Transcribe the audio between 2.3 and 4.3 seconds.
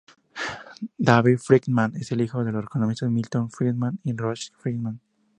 de los economistas Milton Friedman y